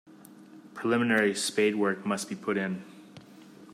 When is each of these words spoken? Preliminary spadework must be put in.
Preliminary 0.73 1.33
spadework 1.35 2.05
must 2.05 2.27
be 2.27 2.33
put 2.33 2.57
in. 2.57 2.83